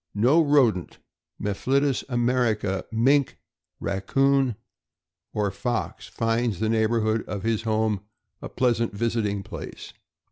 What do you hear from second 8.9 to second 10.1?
visiting place.